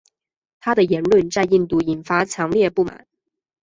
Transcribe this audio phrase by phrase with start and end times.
[0.59, 3.05] 他的言论在印度引发强烈不满。